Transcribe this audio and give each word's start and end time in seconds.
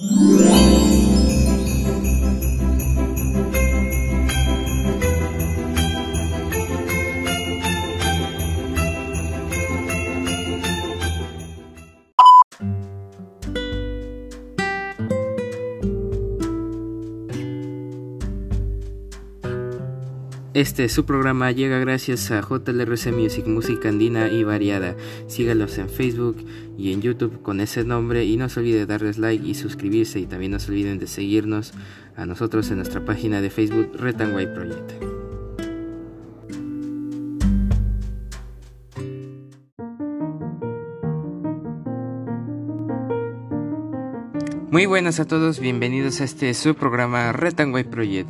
Música 0.00 0.97
Este 20.58 20.88
su 20.88 21.04
programa 21.04 21.52
llega 21.52 21.78
gracias 21.78 22.32
a 22.32 22.40
JLRC 22.40 23.12
Music, 23.12 23.46
música 23.46 23.90
andina 23.90 24.26
y 24.26 24.42
variada. 24.42 24.96
Sígalos 25.28 25.78
en 25.78 25.88
Facebook 25.88 26.44
y 26.76 26.92
en 26.92 27.00
YouTube 27.00 27.42
con 27.42 27.60
ese 27.60 27.84
nombre 27.84 28.24
y 28.24 28.36
no 28.36 28.48
se 28.48 28.58
olvide 28.58 28.84
darles 28.84 29.18
like 29.18 29.46
y 29.46 29.54
suscribirse 29.54 30.18
y 30.18 30.26
también 30.26 30.50
no 30.50 30.58
se 30.58 30.72
olviden 30.72 30.98
de 30.98 31.06
seguirnos 31.06 31.74
a 32.16 32.26
nosotros 32.26 32.68
en 32.72 32.78
nuestra 32.78 33.04
página 33.04 33.40
de 33.40 33.50
Facebook 33.50 33.92
White 34.00 34.52
Project. 34.52 34.92
Muy 44.72 44.86
buenas 44.86 45.20
a 45.20 45.24
todos, 45.24 45.60
bienvenidos 45.60 46.20
a 46.20 46.24
este 46.24 46.52
su 46.52 46.74
programa 46.74 47.32
White 47.32 47.90
Project 47.90 48.28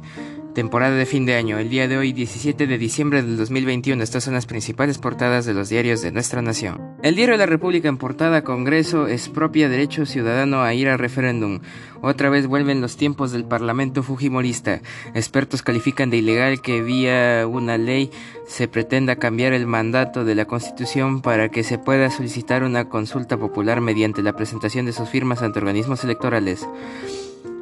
temporada 0.54 0.96
de 0.96 1.06
fin 1.06 1.26
de 1.26 1.34
año. 1.34 1.58
El 1.58 1.70
día 1.70 1.88
de 1.88 1.96
hoy, 1.96 2.12
17 2.12 2.66
de 2.66 2.78
diciembre 2.78 3.22
del 3.22 3.36
2021, 3.36 4.02
estas 4.02 4.24
son 4.24 4.34
las 4.34 4.46
principales 4.46 4.98
portadas 4.98 5.46
de 5.46 5.54
los 5.54 5.68
diarios 5.68 6.02
de 6.02 6.12
nuestra 6.12 6.42
nación. 6.42 6.96
El 7.02 7.14
diario 7.14 7.34
de 7.34 7.38
la 7.38 7.46
República 7.46 7.88
en 7.88 7.98
portada 7.98 8.42
Congreso 8.42 9.06
es 9.06 9.28
propia 9.28 9.68
derecho 9.68 10.06
ciudadano 10.06 10.62
a 10.62 10.74
ir 10.74 10.88
a 10.88 10.96
referéndum. 10.96 11.60
Otra 12.00 12.30
vez 12.30 12.46
vuelven 12.46 12.80
los 12.80 12.96
tiempos 12.96 13.32
del 13.32 13.44
Parlamento 13.44 14.02
Fujimorista. 14.02 14.80
Expertos 15.14 15.62
califican 15.62 16.10
de 16.10 16.18
ilegal 16.18 16.60
que 16.60 16.82
vía 16.82 17.46
una 17.46 17.78
ley 17.78 18.10
se 18.46 18.66
pretenda 18.66 19.16
cambiar 19.16 19.52
el 19.52 19.66
mandato 19.66 20.24
de 20.24 20.34
la 20.34 20.46
Constitución 20.46 21.22
para 21.22 21.50
que 21.50 21.62
se 21.62 21.78
pueda 21.78 22.10
solicitar 22.10 22.62
una 22.62 22.88
consulta 22.88 23.36
popular 23.36 23.80
mediante 23.80 24.22
la 24.22 24.34
presentación 24.34 24.86
de 24.86 24.92
sus 24.92 25.08
firmas 25.08 25.42
ante 25.42 25.58
organismos 25.58 26.02
electorales. 26.04 26.66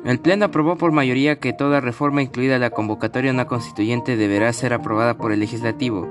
El 0.04 0.20
Pleno 0.20 0.44
aprobó 0.44 0.76
por 0.76 0.92
mayoría 0.92 1.38
que 1.38 1.52
toda 1.52 1.80
reforma, 1.80 2.22
incluida 2.22 2.58
la 2.58 2.70
convocatoria 2.70 3.32
una 3.32 3.46
constituyente, 3.46 4.16
deberá 4.16 4.52
ser 4.52 4.72
aprobada 4.72 5.16
por 5.16 5.32
el 5.32 5.40
legislativo. 5.40 6.08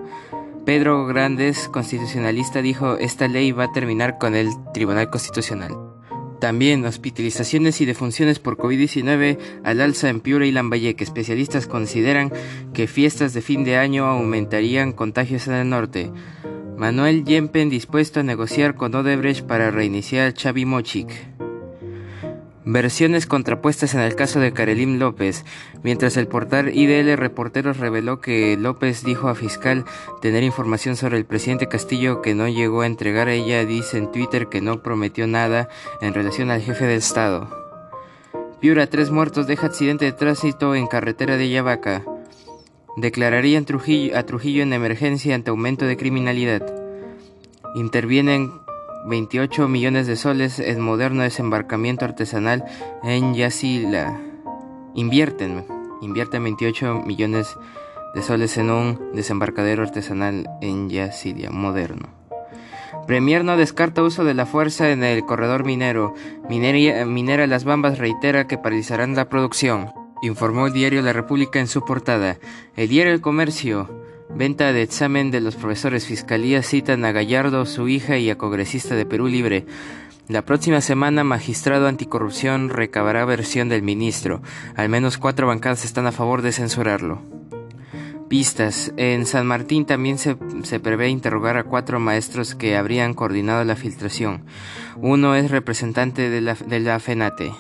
Pedro 0.66 1.06
Grandes, 1.06 1.70
constitucionalista, 1.70 2.62
dijo, 2.62 2.98
esta 2.98 3.28
ley 3.28 3.52
va 3.52 3.66
a 3.66 3.72
terminar 3.72 4.18
con 4.18 4.36
el 4.36 4.50
Tribunal 4.74 5.10
Constitucional. 5.10 5.74
También 6.40 6.86
hospitalizaciones 6.86 7.80
y 7.82 7.86
defunciones 7.86 8.40
por 8.40 8.58
COVID-19 8.58 9.38
al 9.64 9.82
alza 9.82 10.10
en 10.10 10.20
Piura 10.20 10.46
y 10.46 10.52
Lambayeque. 10.52 11.04
Especialistas 11.04 11.68
consideran 11.68 12.32
que 12.74 12.88
fiestas 12.88 13.34
de 13.34 13.42
fin 13.42 13.64
de 13.64 13.78
año 13.78 14.06
aumentarían 14.06 14.92
contagios 14.92 15.48
en 15.48 15.54
el 15.54 15.70
norte. 15.70 16.12
Manuel 16.78 17.24
Yempen 17.24 17.70
dispuesto 17.70 18.20
a 18.20 18.24
negociar 18.24 18.76
con 18.76 18.94
Odebrecht 18.94 19.46
para 19.46 19.72
reiniciar 19.72 20.34
Chavimochic. 20.34 21.10
Versiones 22.68 23.28
contrapuestas 23.28 23.94
en 23.94 24.02
el 24.02 24.16
caso 24.16 24.40
de 24.40 24.52
Karelim 24.52 24.98
López. 24.98 25.46
Mientras 25.84 26.18
el 26.18 26.28
portal 26.28 26.76
IDL 26.76 27.16
Reporteros 27.16 27.78
reveló 27.78 28.22
que 28.22 28.58
López 28.58 29.04
dijo 29.04 29.30
a 29.30 29.36
fiscal 29.36 29.86
tener 30.20 30.42
información 30.42 30.96
sobre 30.96 31.18
el 31.18 31.26
presidente 31.26 31.68
Castillo 31.68 32.24
que 32.24 32.34
no 32.34 32.48
llegó 32.48 32.82
a 32.82 32.88
entregar, 32.88 33.30
ella 33.30 33.64
dice 33.66 34.00
en 34.00 34.12
Twitter 34.12 34.48
que 34.48 34.62
no 34.62 34.82
prometió 34.82 35.28
nada 35.28 35.70
en 36.02 36.16
relación 36.16 36.50
al 36.50 36.62
jefe 36.62 36.86
del 36.86 36.98
Estado. 36.98 37.48
Piura, 38.60 38.88
tres 38.88 39.12
muertos, 39.12 39.46
deja 39.46 39.68
accidente 39.68 40.06
de 40.06 40.14
tránsito 40.14 40.74
en 40.74 40.88
carretera 40.88 41.38
de 41.38 41.50
Yavaca. 41.50 42.04
Declararían 42.98 43.68
a 44.16 44.24
Trujillo 44.24 44.64
en 44.64 44.74
emergencia 44.74 45.36
ante 45.36 45.52
aumento 45.52 45.86
de 45.86 45.98
criminalidad. 45.98 46.64
Intervienen 47.76 48.65
28 49.08 49.68
millones 49.68 50.08
de 50.08 50.16
soles 50.16 50.60
en 50.60 50.82
moderno 50.82 51.22
desembarcamiento 51.22 52.06
artesanal 52.06 52.66
en 53.04 53.36
Yasila. 53.36 54.20
Invierten, 54.96 55.64
invierten 56.02 56.44
28 56.44 57.04
millones 57.06 57.56
de 58.16 58.24
soles 58.24 58.58
en 58.58 58.72
un 58.72 59.12
desembarcadero 59.14 59.84
artesanal 59.84 60.50
en 60.62 60.90
Yasilia, 60.90 61.52
moderno. 61.52 62.10
Premier 63.06 63.46
no 63.46 63.58
descarta 63.58 64.02
uso 64.02 64.24
de 64.24 64.34
la 64.34 64.48
fuerza 64.48 64.90
en 64.90 65.04
el 65.04 65.24
corredor 65.26 65.66
minero. 65.66 66.16
Minera 66.50 67.46
Las 67.46 67.64
Bambas 67.64 68.00
reitera 68.00 68.48
que 68.48 68.58
paralizarán 68.58 69.16
la 69.16 69.30
producción. 69.30 69.92
Informó 70.24 70.66
el 70.66 70.74
diario 70.74 71.04
La 71.04 71.14
República 71.14 71.60
en 71.60 71.68
su 71.68 71.86
portada. 71.86 72.38
El 72.76 72.90
diario 72.90 73.14
El 73.14 73.22
Comercio 73.22 74.05
Venta 74.36 74.74
de 74.74 74.82
examen 74.82 75.32
de 75.32 75.40
los 75.40 75.56
profesores. 75.56 76.06
Fiscalía 76.06 76.62
citan 76.62 77.06
a 77.06 77.14
Gallardo, 77.14 77.66
su 77.66 77.88
hija 77.88 78.18
y 78.18 78.30
a 78.30 78.38
congresista 78.38 78.94
de 78.94 79.06
Perú 79.06 79.28
Libre. 79.28 79.66
La 80.28 80.42
próxima 80.42 80.82
semana, 80.82 81.24
magistrado 81.24 81.88
anticorrupción 81.88 82.68
recabará 82.68 83.24
versión 83.24 83.70
del 83.70 83.82
ministro. 83.82 84.42
Al 84.76 84.90
menos 84.90 85.18
cuatro 85.18 85.48
bancadas 85.48 85.86
están 85.86 86.06
a 86.06 86.12
favor 86.12 86.42
de 86.42 86.52
censurarlo. 86.52 87.22
Pistas. 88.28 88.92
En 88.98 89.26
San 89.26 89.48
Martín 89.48 89.86
también 89.86 90.18
se, 90.18 90.36
prevé 90.82 91.08
interrogar 91.08 91.56
a 91.56 91.64
cuatro 91.64 92.02
maestros 92.02 92.56
que 92.56 92.76
habrían 92.76 93.14
coordinado 93.14 93.64
la 93.64 93.78
filtración. 93.78 94.44
Uno 94.98 95.36
es 95.36 95.50
representante 95.50 96.30
de 96.30 96.42
la, 96.42 96.56
de 96.56 96.82
la 96.82 97.00
FENATE. 97.00 97.54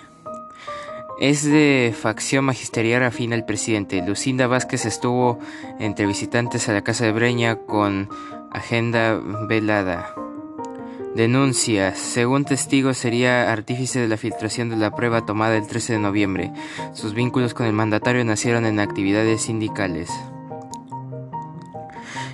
Es 1.19 1.43
de 1.43 1.95
facción 1.97 2.43
magisterial 2.43 3.03
afín 3.03 3.31
al 3.31 3.45
presidente. 3.45 4.03
Lucinda 4.05 4.47
Vázquez 4.47 4.85
estuvo 4.85 5.39
entre 5.79 6.05
visitantes 6.05 6.67
a 6.67 6.73
la 6.73 6.83
Casa 6.83 7.05
de 7.05 7.13
Breña 7.13 7.55
con 7.55 8.09
agenda 8.51 9.21
velada. 9.47 10.13
Denuncia. 11.15 11.95
Según 11.95 12.43
testigos, 12.43 12.97
sería 12.97 13.49
artífice 13.53 14.01
de 14.01 14.09
la 14.09 14.17
filtración 14.17 14.69
de 14.69 14.75
la 14.75 14.91
prueba 14.91 15.25
tomada 15.25 15.55
el 15.55 15.65
13 15.65 15.93
de 15.93 15.99
noviembre. 15.99 16.51
Sus 16.93 17.13
vínculos 17.13 17.53
con 17.53 17.65
el 17.65 17.71
mandatario 17.71 18.25
nacieron 18.25 18.65
en 18.65 18.81
actividades 18.81 19.43
sindicales. 19.43 20.09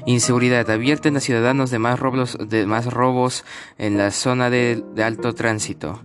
Inseguridad. 0.06 0.69
Advierten 0.69 1.17
a 1.17 1.19
ciudadanos 1.19 1.69
de 1.72 1.79
más 1.79 2.00
robos, 2.00 2.38
de 2.39 2.66
más 2.66 2.91
robos 2.91 3.44
en 3.78 3.97
la 3.97 4.12
zona 4.12 4.50
de, 4.50 4.84
alto 5.03 5.34
tránsito. 5.34 6.01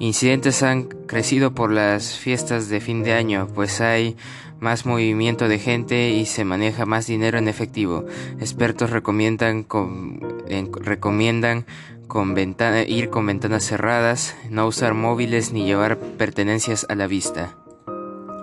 Incidentes 0.00 0.62
han 0.62 0.84
crecido 0.84 1.54
por 1.54 1.72
las 1.72 2.18
fiestas 2.18 2.68
de 2.68 2.80
fin 2.80 3.02
de 3.02 3.14
año, 3.14 3.48
pues 3.54 3.80
hay 3.80 4.16
más 4.60 4.86
movimiento 4.86 5.48
de 5.48 5.58
gente 5.58 6.10
y 6.10 6.26
se 6.26 6.44
maneja 6.44 6.84
más 6.84 7.06
dinero 7.06 7.38
en 7.38 7.48
efectivo. 7.48 8.04
Expertos 8.40 8.90
recomiendan, 8.90 9.66
recomiendan 10.80 11.66
con 12.06 12.36
ir 12.38 13.10
con 13.10 13.26
ventanas 13.26 13.64
cerradas, 13.64 14.36
no 14.50 14.66
usar 14.66 14.94
móviles 14.94 15.52
ni 15.52 15.64
llevar 15.64 15.98
pertenencias 15.98 16.86
a 16.88 16.94
la 16.94 17.06
vista. 17.06 17.56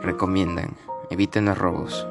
Recomiendan. 0.02 0.76
Eviten 1.10 1.46
los 1.46 1.58
robos. 1.58 2.08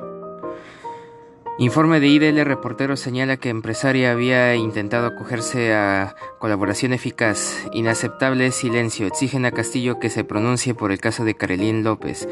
Informe 1.57 2.01
de 2.01 2.09
IDL 2.09 2.45
Reportero 2.45 2.97
señala 2.97 3.37
que 3.37 3.49
empresaria 3.49 4.11
había 4.11 4.57
intentado 4.57 5.07
acogerse 5.07 5.73
a 5.73 6.17
colaboración 6.41 6.93
eficaz. 6.93 7.65
Inaceptable 7.73 8.51
silencio. 8.51 9.07
Exigen 9.07 9.45
a 9.45 9.53
Castillo 9.53 10.01
que 10.01 10.11
se 10.11 10.25
pronuncie 10.25 10.75
por 10.75 10.91
el 10.91 10.99
caso 10.99 11.25
de 11.25 11.37
Carolín 11.37 11.85
López. 11.85 12.29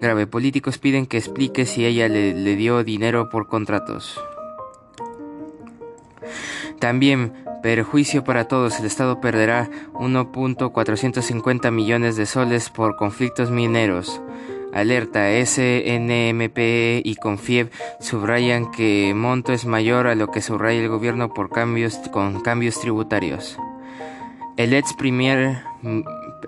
Grave. 0.00 0.26
Políticos 0.26 0.78
piden 0.78 1.06
que 1.06 1.18
explique 1.18 1.66
si 1.66 1.86
ella 1.86 2.08
le, 2.08 2.34
le 2.34 2.56
dio 2.56 2.82
dinero 2.82 3.28
por 3.28 3.46
contratos. 3.46 4.20
También, 6.80 7.32
perjuicio 7.62 8.24
para 8.24 8.48
todos. 8.48 8.80
El 8.80 8.86
Estado 8.86 9.20
perderá 9.20 9.70
1.450 9.92 11.70
millones 11.70 12.16
de 12.16 12.26
soles 12.26 12.70
por 12.70 12.96
conflictos 12.96 13.52
mineros. 13.52 14.20
Alerta 14.74 15.28
SNMP 15.30 17.00
y 17.04 17.14
Confiev 17.14 17.70
subrayan 18.00 18.72
que 18.72 19.12
monto 19.14 19.52
es 19.52 19.66
mayor 19.66 20.08
a 20.08 20.16
lo 20.16 20.32
que 20.32 20.42
subraya 20.42 20.80
el 20.80 20.88
gobierno 20.88 21.32
por 21.32 21.48
cambios 21.48 21.96
con 22.10 22.40
cambios 22.42 22.80
tributarios. 22.80 23.56
El 24.56 24.72
ex 24.74 24.92
premier 24.94 25.62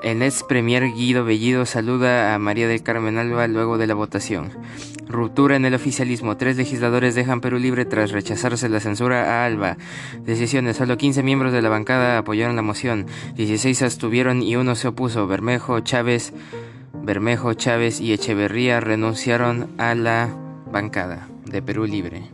el 0.02 0.22
ex 0.22 0.42
premier 0.42 0.92
Guido 0.92 1.24
Bellido 1.24 1.66
saluda 1.66 2.34
a 2.34 2.38
María 2.38 2.68
del 2.68 2.82
Carmen 2.82 3.16
Alba 3.16 3.46
luego 3.48 3.78
de 3.78 3.86
la 3.86 3.94
votación. 3.94 4.50
Ruptura 5.08 5.56
en 5.56 5.64
el 5.64 5.74
oficialismo. 5.74 6.36
Tres 6.36 6.56
legisladores 6.56 7.14
dejan 7.14 7.40
Perú 7.40 7.58
libre 7.58 7.84
tras 7.84 8.10
rechazarse 8.10 8.68
la 8.68 8.80
censura 8.80 9.24
a 9.42 9.46
Alba. 9.46 9.76
Decisiones. 10.24 10.76
Solo 10.76 10.98
15 10.98 11.22
miembros 11.22 11.52
de 11.52 11.62
la 11.62 11.68
bancada 11.68 12.18
apoyaron 12.18 12.56
la 12.56 12.62
moción. 12.62 13.06
16 13.36 13.82
abstuvieron 13.82 14.42
y 14.42 14.56
uno 14.56 14.74
se 14.74 14.88
opuso. 14.88 15.26
Bermejo, 15.26 15.80
Chávez, 15.80 16.32
Bermejo, 17.02 17.54
Chávez 17.54 18.00
y 18.00 18.12
Echeverría 18.12 18.80
renunciaron 18.80 19.68
a 19.78 19.94
la 19.94 20.28
bancada 20.70 21.28
de 21.44 21.62
Perú 21.62 21.86
Libre. 21.86 22.30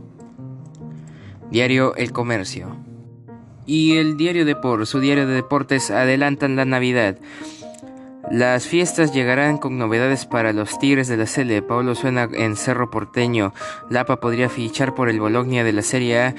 Diario 1.51 1.95
El 1.97 2.13
Comercio. 2.13 2.77
Y 3.67 3.97
el 3.97 4.17
diario 4.17 4.45
Depor, 4.45 4.87
su 4.87 5.01
diario 5.01 5.27
de 5.27 5.35
deportes, 5.35 5.91
adelantan 5.91 6.57
la 6.57 6.65
Navidad. 6.65 7.19
Las 8.31 8.67
fiestas 8.67 9.13
llegarán 9.13 9.59
con 9.59 9.79
novedades 9.79 10.27
para 10.27 10.53
los 10.53 10.79
Tigres 10.79 11.09
de 11.09 11.17
la 11.17 11.27
Cele. 11.27 11.61
Pablo 11.61 11.95
suena 11.95 12.29
en 12.33 12.57
Cerro 12.57 12.91
Porteño. 12.91 13.53
Lapa 13.91 14.21
podría 14.21 14.49
fichar 14.49 14.95
por 14.95 15.09
el 15.09 15.21
Bologna 15.21 15.65
de 15.65 15.73
la 15.73 15.83
Serie 15.83 16.21
A 16.21 16.35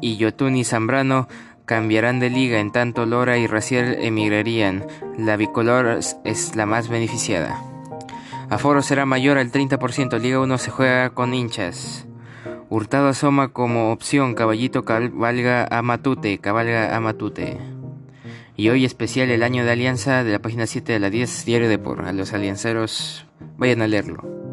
y 0.00 0.16
Yotun 0.16 0.56
y 0.56 0.64
Zambrano 0.64 1.28
cambiarán 1.66 2.20
de 2.20 2.30
liga, 2.30 2.60
en 2.60 2.72
tanto 2.72 3.04
Lora 3.04 3.36
y 3.36 3.46
Raciel 3.46 3.98
emigrarían. 4.00 4.86
La 5.18 5.36
bicolor 5.36 5.98
es 6.24 6.56
la 6.56 6.64
más 6.64 6.88
beneficiada. 6.88 7.60
Aforo 8.48 8.80
será 8.80 9.04
mayor 9.04 9.38
al 9.38 9.50
30%. 9.50 10.18
Liga 10.20 10.40
1 10.40 10.58
se 10.58 10.70
juega 10.70 11.10
con 11.10 11.34
hinchas. 11.34 12.06
Hurtado 12.70 13.08
asoma 13.08 13.48
como 13.48 13.92
opción. 13.92 14.34
Caballito 14.34 14.84
cabalga 14.84 15.66
a 15.68 15.82
Matute. 15.82 16.38
Cabalga 16.38 16.96
a 16.96 17.00
Matute. 17.00 17.58
Y 18.56 18.68
hoy 18.68 18.84
especial 18.84 19.30
el 19.30 19.42
año 19.42 19.64
de 19.64 19.72
alianza 19.72 20.24
de 20.24 20.32
la 20.32 20.38
página 20.38 20.66
7 20.66 20.92
de 20.92 21.00
la 21.00 21.10
10, 21.10 21.44
Diario 21.44 21.68
de 21.68 21.78
Por. 21.78 22.06
A 22.06 22.12
los 22.12 22.32
alianceros, 22.32 23.26
vayan 23.58 23.82
a 23.82 23.88
leerlo. 23.88 24.45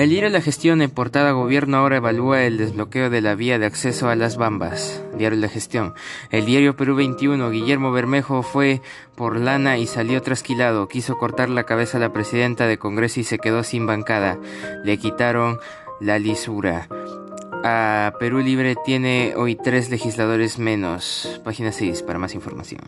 El 0.00 0.08
diario 0.08 0.30
La 0.30 0.40
Gestión 0.40 0.80
en 0.80 0.88
portada 0.88 1.32
Gobierno 1.32 1.76
ahora 1.76 1.98
evalúa 1.98 2.44
el 2.44 2.56
desbloqueo 2.56 3.10
de 3.10 3.20
la 3.20 3.34
vía 3.34 3.58
de 3.58 3.66
acceso 3.66 4.08
a 4.08 4.16
las 4.16 4.38
Bambas. 4.38 5.04
Diario 5.18 5.38
La 5.38 5.48
Gestión. 5.50 5.92
El 6.30 6.46
diario 6.46 6.74
Perú 6.74 6.96
21, 6.96 7.50
Guillermo 7.50 7.92
Bermejo 7.92 8.42
fue 8.42 8.80
por 9.14 9.38
lana 9.38 9.76
y 9.76 9.86
salió 9.86 10.22
trasquilado. 10.22 10.88
Quiso 10.88 11.18
cortar 11.18 11.50
la 11.50 11.64
cabeza 11.64 11.98
a 11.98 12.00
la 12.00 12.14
presidenta 12.14 12.66
de 12.66 12.78
Congreso 12.78 13.20
y 13.20 13.24
se 13.24 13.38
quedó 13.38 13.62
sin 13.62 13.84
bancada. 13.84 14.38
Le 14.84 14.96
quitaron 14.96 15.58
la 16.00 16.18
lisura 16.18 16.88
a 17.62 18.14
Perú 18.18 18.38
Libre 18.38 18.76
tiene 18.86 19.34
hoy 19.36 19.54
tres 19.54 19.90
legisladores 19.90 20.58
menos. 20.58 21.42
Página 21.44 21.72
6 21.72 22.04
para 22.04 22.18
más 22.18 22.34
información. 22.34 22.80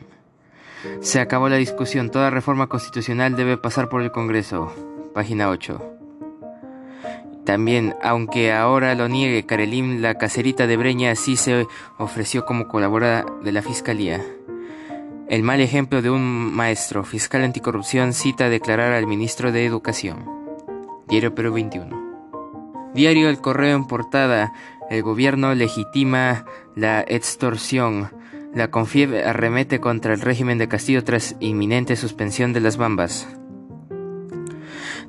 Se 1.03 1.21
acabó 1.21 1.51
la 1.51 1.57
discusión. 1.57 2.11
Toda 2.11 2.31
reforma 2.31 2.69
constitucional 2.69 3.37
debe 3.37 3.59
pasar 3.59 3.91
por 3.91 4.01
el 4.01 4.13
Congreso. 4.13 4.73
Página 5.13 5.51
8. 5.51 6.02
También, 7.45 7.95
aunque 8.03 8.53
ahora 8.53 8.95
lo 8.95 9.09
niegue 9.09 9.47
Karelim, 9.47 10.01
la 10.01 10.15
caserita 10.15 10.67
de 10.67 10.77
Breña 10.77 11.15
sí 11.17 11.37
se 11.37 11.67
ofreció 11.99 12.45
como 12.45 12.69
colaboradora 12.69 13.27
de 13.43 13.53
la 13.53 13.63
Fiscalía. 13.63 14.23
El 15.29 15.43
mal 15.43 15.61
ejemplo 15.61 16.03
de 16.03 16.11
un 16.11 16.23
maestro 16.55 17.05
fiscal 17.05 17.43
anticorrupción 17.43 18.13
cita 18.13 18.45
a 18.45 18.49
declarar 18.51 18.93
al 18.93 19.07
ministro 19.07 19.51
de 19.51 19.67
Educación. 19.67 20.25
Diario 21.09 21.35
Perú 21.35 21.55
21. 21.55 22.93
Diario 22.95 23.29
El 23.29 23.41
Correo 23.41 23.77
en 23.77 23.87
portada. 23.87 24.53
El 24.91 25.03
gobierno 25.03 25.55
legitima 25.55 26.45
la 26.77 27.01
extorsión. 27.01 28.11
La 28.55 28.71
CONFIEB 28.71 29.27
arremete 29.27 29.81
contra 29.81 30.13
el 30.13 30.21
régimen 30.21 30.59
de 30.59 30.69
Castillo 30.69 31.03
tras 31.03 31.35
inminente 31.41 31.97
suspensión 31.97 32.53
de 32.53 32.61
las 32.61 32.77
bambas. 32.77 33.27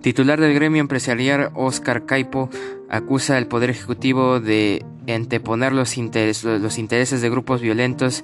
Titular 0.03 0.37
del 0.37 0.53
gremio 0.53 0.81
empresarial 0.81 1.51
Oscar 1.53 2.05
Caipo 2.05 2.49
acusa 2.89 3.37
al 3.37 3.47
Poder 3.47 3.69
Ejecutivo 3.69 4.41
de 4.41 4.85
anteponer 5.07 5.71
los, 5.71 5.95
los, 6.43 6.77
intereses 6.77 7.21
de 7.21 7.29
grupos 7.29 7.61
violentos 7.61 8.21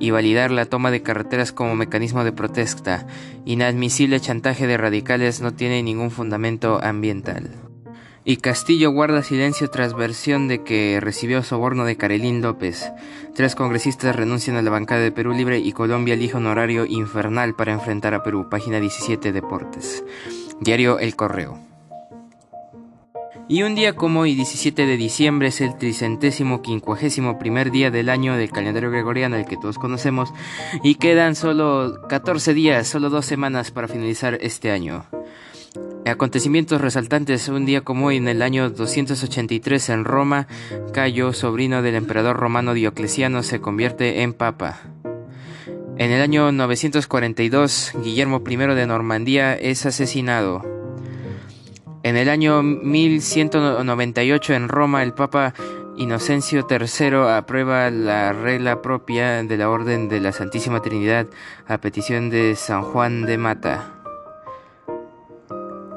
y 0.00 0.10
validar 0.10 0.50
la 0.50 0.66
toma 0.66 0.90
de 0.90 1.02
carreteras 1.02 1.52
como 1.52 1.76
mecanismo 1.76 2.24
de 2.24 2.32
protesta. 2.32 3.06
Inadmisible 3.44 4.18
chantaje 4.18 4.66
de 4.66 4.76
radicales 4.76 5.40
no 5.40 5.54
tiene 5.54 5.84
ningún 5.84 6.10
fundamento 6.10 6.82
ambiental. 6.82 7.48
Y 8.24 8.38
Castillo 8.38 8.90
guarda 8.90 9.22
silencio 9.22 9.70
tras 9.70 9.94
versión 9.94 10.48
de 10.48 10.64
que 10.64 10.98
recibió 11.00 11.44
soborno 11.44 11.84
de 11.84 11.96
Carelín 11.96 12.42
López. 12.42 12.90
Tres 13.36 13.54
congresistas 13.54 14.16
renuncian 14.16 14.56
a 14.56 14.62
la 14.62 14.70
bancada 14.70 15.00
de 15.00 15.12
Perú 15.12 15.32
Libre 15.32 15.60
y 15.60 15.70
Colombia 15.70 16.14
elige 16.14 16.36
un 16.36 16.46
horario 16.46 16.86
infernal 16.86 17.54
para 17.54 17.72
enfrentar 17.72 18.14
a 18.14 18.24
Perú. 18.24 18.48
Página 18.50 18.80
17 18.80 19.30
Deportes. 19.30 20.02
Diario 20.60 20.98
El 20.98 21.16
Correo. 21.16 21.58
Y 23.48 23.62
un 23.64 23.74
día 23.74 23.96
como 23.96 24.20
hoy, 24.20 24.34
17 24.34 24.86
de 24.86 24.96
diciembre, 24.96 25.48
es 25.48 25.60
el 25.60 25.76
tricentésimo 25.76 26.62
quincuagésimo 26.62 27.38
primer 27.38 27.70
día 27.70 27.90
del 27.90 28.08
año 28.08 28.36
del 28.36 28.52
calendario 28.52 28.90
gregoriano, 28.90 29.36
el 29.36 29.46
que 29.46 29.56
todos 29.56 29.78
conocemos, 29.78 30.32
y 30.84 30.96
quedan 30.96 31.34
solo 31.34 32.02
14 32.08 32.54
días, 32.54 32.86
solo 32.86 33.10
dos 33.10 33.26
semanas 33.26 33.70
para 33.70 33.88
finalizar 33.88 34.38
este 34.40 34.70
año. 34.70 35.06
Acontecimientos 36.04 36.80
resaltantes 36.80 37.48
un 37.48 37.64
día 37.64 37.80
como 37.80 38.06
hoy 38.06 38.18
en 38.18 38.28
el 38.28 38.42
año 38.42 38.70
283 38.70 39.88
en 39.88 40.04
Roma, 40.04 40.46
Cayo, 40.92 41.32
sobrino 41.32 41.82
del 41.82 41.94
emperador 41.94 42.36
romano 42.36 42.74
Diocleciano, 42.74 43.42
se 43.42 43.60
convierte 43.60 44.22
en 44.22 44.32
papa. 44.34 44.80
En 46.00 46.12
el 46.12 46.22
año 46.22 46.50
942, 46.50 47.92
Guillermo 48.02 48.42
I 48.48 48.56
de 48.56 48.86
Normandía 48.86 49.52
es 49.54 49.84
asesinado. 49.84 50.64
En 52.02 52.16
el 52.16 52.30
año 52.30 52.62
1198 52.62 54.54
en 54.54 54.70
Roma, 54.70 55.02
el 55.02 55.12
papa 55.12 55.52
Inocencio 55.98 56.66
III 56.70 57.36
aprueba 57.36 57.90
la 57.90 58.32
regla 58.32 58.80
propia 58.80 59.42
de 59.42 59.56
la 59.58 59.68
Orden 59.68 60.08
de 60.08 60.20
la 60.20 60.32
Santísima 60.32 60.80
Trinidad 60.80 61.26
a 61.68 61.76
petición 61.76 62.30
de 62.30 62.56
San 62.56 62.82
Juan 62.82 63.26
de 63.26 63.36
Mata. 63.36 63.92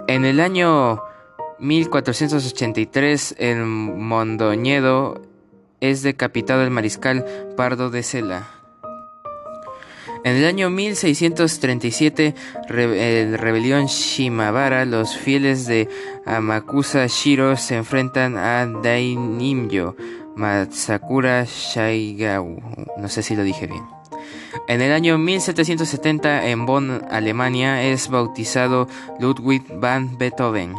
En 0.09 0.25
el 0.25 0.41
año 0.41 1.01
1483, 1.59 3.35
en 3.37 3.65
Mondoñedo 4.05 5.21
es 5.79 6.03
decapitado 6.03 6.61
el 6.61 6.71
mariscal 6.71 7.25
Pardo 7.55 7.89
de 7.89 8.03
Cela. 8.03 8.52
En 10.25 10.37
el 10.37 10.45
año 10.45 10.69
1637, 10.69 12.33
el 12.69 13.37
rebelión 13.37 13.87
Shimabara, 13.87 14.85
los 14.85 15.17
fieles 15.17 15.67
de 15.67 15.89
Amakusa 16.25 17.07
Shiro 17.07 17.57
se 17.57 17.75
enfrentan 17.75 18.37
a 18.37 18.65
Dainimyo 18.65 19.97
Matsakura 20.37 21.43
Shaigau. 21.43 22.57
No 22.97 23.09
sé 23.09 23.21
si 23.21 23.35
lo 23.35 23.43
dije 23.43 23.67
bien. 23.67 23.83
En 24.69 24.81
el 24.81 24.93
año 24.93 25.17
1770, 25.17 26.47
en 26.47 26.65
Bonn, 26.65 27.01
Alemania, 27.11 27.83
es 27.83 28.07
bautizado 28.07 28.87
Ludwig 29.19 29.63
van 29.77 30.17
Beethoven. 30.17 30.73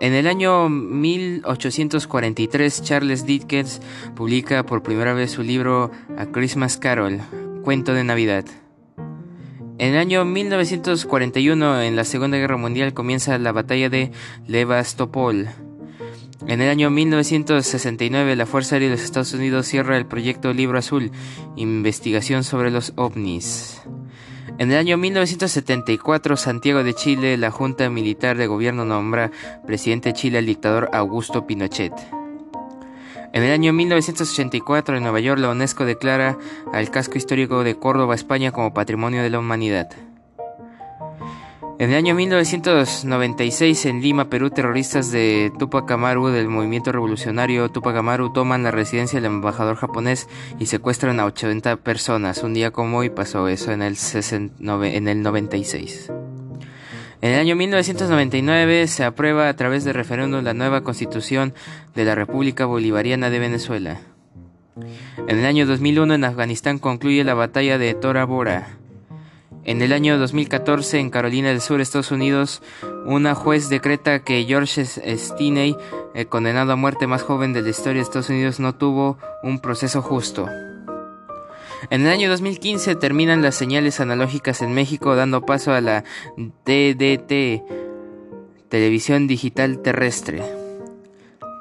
En 0.00 0.12
el 0.12 0.28
año 0.28 0.68
1843, 0.68 2.82
Charles 2.82 3.26
Dickens 3.26 3.80
publica 4.14 4.64
por 4.64 4.82
primera 4.82 5.14
vez 5.14 5.32
su 5.32 5.42
libro 5.42 5.90
A 6.18 6.26
Christmas 6.26 6.76
Carol, 6.76 7.20
cuento 7.64 7.94
de 7.94 8.04
Navidad. 8.04 8.44
En 9.78 9.94
el 9.94 9.96
año 9.96 10.24
1941, 10.24 11.80
en 11.80 11.96
la 11.96 12.04
Segunda 12.04 12.36
Guerra 12.36 12.58
Mundial, 12.58 12.92
comienza 12.92 13.38
la 13.38 13.52
batalla 13.52 13.88
de 13.88 14.12
Levastopol. 14.46 15.48
En 16.46 16.60
el 16.60 16.68
año 16.68 16.90
1969, 16.90 18.36
la 18.36 18.44
Fuerza 18.44 18.76
Aérea 18.76 18.90
de 18.90 18.96
los 18.96 19.04
Estados 19.04 19.32
Unidos 19.32 19.66
cierra 19.66 19.96
el 19.96 20.04
proyecto 20.04 20.52
Libro 20.52 20.78
Azul, 20.78 21.10
investigación 21.56 22.44
sobre 22.44 22.70
los 22.70 22.92
ovnis. 22.96 23.80
En 24.58 24.70
el 24.70 24.76
año 24.76 24.98
1974, 24.98 26.36
Santiago 26.36 26.84
de 26.84 26.94
Chile, 26.94 27.38
la 27.38 27.50
Junta 27.50 27.88
Militar 27.88 28.36
de 28.36 28.46
Gobierno 28.46 28.84
nombra 28.84 29.32
presidente 29.66 30.10
de 30.10 30.14
Chile 30.14 30.38
al 30.38 30.46
dictador 30.46 30.90
Augusto 30.92 31.46
Pinochet. 31.46 31.94
En 33.34 33.42
el 33.42 33.50
año 33.50 33.72
1984, 33.72 34.96
en 34.96 35.02
Nueva 35.02 35.18
York, 35.18 35.40
la 35.40 35.50
UNESCO 35.50 35.84
declara 35.84 36.38
al 36.72 36.92
casco 36.92 37.18
histórico 37.18 37.64
de 37.64 37.74
Córdoba, 37.74 38.14
España, 38.14 38.52
como 38.52 38.72
Patrimonio 38.72 39.24
de 39.24 39.30
la 39.30 39.40
Humanidad. 39.40 39.88
En 41.80 41.90
el 41.90 41.96
año 41.96 42.14
1996 42.14 43.86
en 43.86 44.02
Lima, 44.02 44.30
Perú, 44.30 44.50
terroristas 44.50 45.10
de 45.10 45.50
Tupac 45.58 45.90
Amaru 45.90 46.28
del 46.28 46.46
movimiento 46.46 46.92
revolucionario 46.92 47.68
Tupac 47.72 47.96
Amaru 47.96 48.32
toman 48.32 48.62
la 48.62 48.70
residencia 48.70 49.20
del 49.20 49.32
embajador 49.32 49.74
japonés 49.74 50.28
y 50.60 50.66
secuestran 50.66 51.18
a 51.18 51.24
80 51.24 51.78
personas. 51.78 52.44
Un 52.44 52.54
día 52.54 52.70
como 52.70 52.98
hoy 52.98 53.10
pasó 53.10 53.48
eso 53.48 53.72
en 53.72 53.82
el, 53.82 53.96
en 54.60 55.08
el 55.08 55.22
96. 55.22 56.12
En 57.24 57.30
el 57.30 57.40
año 57.40 57.56
1999 57.56 58.86
se 58.86 59.02
aprueba 59.02 59.48
a 59.48 59.56
través 59.56 59.82
de 59.82 59.94
referéndum 59.94 60.44
la 60.44 60.52
nueva 60.52 60.82
constitución 60.82 61.54
de 61.94 62.04
la 62.04 62.14
República 62.14 62.66
Bolivariana 62.66 63.30
de 63.30 63.38
Venezuela. 63.38 63.98
En 65.26 65.38
el 65.38 65.46
año 65.46 65.64
2001 65.64 66.16
en 66.16 66.24
Afganistán 66.24 66.78
concluye 66.78 67.24
la 67.24 67.32
batalla 67.32 67.78
de 67.78 67.94
Tora 67.94 68.26
Bora. 68.26 68.76
En 69.64 69.80
el 69.80 69.94
año 69.94 70.18
2014, 70.18 70.98
en 70.98 71.08
Carolina 71.08 71.48
del 71.48 71.62
Sur, 71.62 71.80
Estados 71.80 72.10
Unidos, 72.10 72.60
una 73.06 73.34
juez 73.34 73.70
decreta 73.70 74.18
que 74.18 74.44
George 74.44 74.84
Stinney, 74.84 75.78
el 76.14 76.26
condenado 76.26 76.72
a 76.72 76.76
muerte 76.76 77.06
más 77.06 77.22
joven 77.22 77.54
de 77.54 77.62
la 77.62 77.70
historia 77.70 78.00
de 78.00 78.02
Estados 78.02 78.28
Unidos, 78.28 78.60
no 78.60 78.74
tuvo 78.74 79.16
un 79.42 79.60
proceso 79.60 80.02
justo. 80.02 80.46
En 81.90 82.02
el 82.02 82.08
año 82.08 82.30
2015 82.30 82.94
terminan 82.96 83.42
las 83.42 83.54
señales 83.54 84.00
analógicas 84.00 84.62
en 84.62 84.72
México, 84.72 85.14
dando 85.16 85.44
paso 85.44 85.72
a 85.72 85.80
la 85.80 86.04
DDT, 86.36 87.62
Televisión 88.68 89.26
Digital 89.26 89.80
Terrestre. 89.82 90.42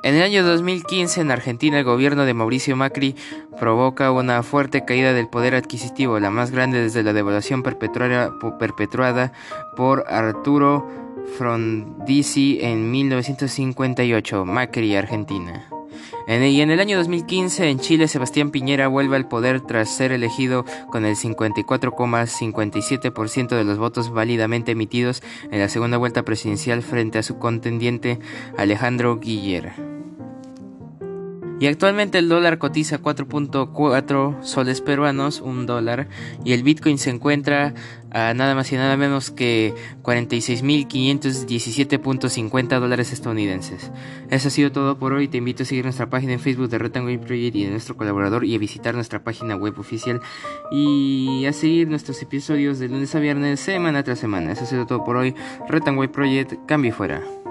En 0.04 0.16
el 0.16 0.24
año 0.24 0.44
2015 0.44 1.22
en 1.22 1.32
Argentina 1.32 1.80
el 1.80 1.86
gobierno 1.86 2.26
de 2.26 2.34
Mauricio 2.34 2.76
Macri 2.76 3.16
provoca 3.58 4.12
una 4.12 4.44
fuerte 4.44 4.84
caída 4.84 5.14
del 5.14 5.30
poder 5.30 5.56
adquisitivo, 5.56 6.20
la 6.20 6.30
más 6.30 6.52
grande 6.52 6.82
desde 6.82 7.04
la 7.04 7.14
devaluación 7.14 7.64
perpetuada 7.64 9.32
por 9.78 10.04
Arturo 10.10 10.86
Frondizi 11.38 12.60
en 12.62 12.92
1958, 12.92 14.46
Macri, 14.46 14.96
Argentina. 14.96 15.73
Y 16.28 16.62
en 16.62 16.72
el 16.72 16.80
año 16.80 16.98
2015 16.98 17.70
en 17.70 17.78
Chile 17.80 18.08
Sebastián 18.08 18.50
Piñera 18.52 18.88
vuelve 18.88 19.18
al 19.18 19.28
poder 19.28 19.62
tras 19.62 19.90
ser 19.90 20.12
elegido 20.12 20.66
con 20.90 21.06
el 21.06 21.16
54,57% 21.16 23.50
de 23.50 23.64
los 23.64 23.78
votos 23.78 24.12
válidamente 24.12 24.72
emitidos 24.72 25.22
en 25.52 25.60
la 25.60 25.70
segunda 25.70 25.98
vuelta 25.98 26.24
presidencial 26.24 26.82
frente 26.82 27.20
a 27.20 27.24
su 27.24 27.38
contendiente 27.40 28.20
Alejandro 28.58 29.20
Guillera. 29.20 29.76
Y 31.60 31.68
actualmente 31.68 32.18
el 32.18 32.28
dólar 32.28 32.58
cotiza 32.58 33.02
4.4 33.02 34.44
soles 34.44 34.82
peruanos, 34.82 35.40
un 35.40 35.66
dólar, 35.66 36.10
y 36.44 36.52
el 36.52 36.64
Bitcoin 36.64 36.98
se 36.98 37.10
encuentra 37.10 37.74
a 38.14 38.34
nada 38.34 38.56
más 38.56 38.72
y 38.72 38.76
nada 38.76 38.96
menos 38.96 39.32
que 39.32 39.74
46.517.50 40.04 42.80
dólares 42.80 43.12
estadounidenses. 43.12 43.92
Eso 44.30 44.48
ha 44.48 44.52
sido 44.52 44.72
todo 44.72 44.98
por 44.98 45.12
hoy. 45.14 45.28
Te 45.28 45.40
invito 45.40 45.64
a 45.64 45.66
seguir 45.66 45.84
nuestra 45.84 46.10
página 46.10 46.32
en 46.34 46.40
Facebook 46.40 46.70
de 46.70 46.78
Retangway 46.78 47.18
Project 47.18 47.56
y 47.56 47.66
de 47.66 47.72
nuestro 47.72 47.98
colaborador 47.98 48.46
y 48.46 48.56
a 48.56 48.60
visitar 48.60 48.96
nuestra 48.96 49.24
página 49.24 49.56
web 49.56 49.80
oficial 49.80 50.22
y 50.72 51.46
a 51.46 51.54
seguir 51.54 51.90
nuestros 51.90 52.22
episodios 52.22 52.78
de 52.80 52.90
lunes 52.90 53.16
a 53.16 53.20
viernes, 53.20 53.60
semana 53.60 54.04
tras 54.04 54.20
semana. 54.20 54.52
Eso 54.52 54.64
ha 54.64 54.68
sido 54.68 54.86
todo 54.86 55.04
por 55.04 55.18
hoy. 55.18 55.34
Retangway 55.68 56.08
Project, 56.08 56.54
cambio 56.68 56.94
fuera. 56.94 57.43